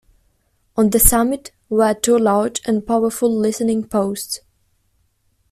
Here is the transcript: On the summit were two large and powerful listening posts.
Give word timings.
On 0.75 0.89
the 0.89 0.97
summit 0.97 1.51
were 1.69 1.93
two 1.93 2.17
large 2.17 2.59
and 2.65 2.83
powerful 2.87 3.29
listening 3.31 3.83
posts. 3.87 4.39